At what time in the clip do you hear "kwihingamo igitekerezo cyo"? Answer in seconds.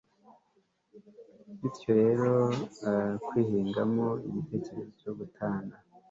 3.25-5.11